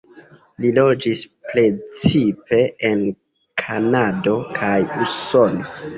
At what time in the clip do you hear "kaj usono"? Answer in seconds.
4.57-5.71